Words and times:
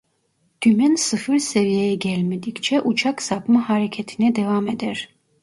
Dümen 0.63 0.95
sıfır 0.95 1.37
seviyeye 1.37 1.95
gelmedikçe 1.95 2.81
uçak 2.81 3.21
sapma 3.21 3.69
hareketine 3.69 4.35
devam 4.35 4.67
eder. 4.67 5.09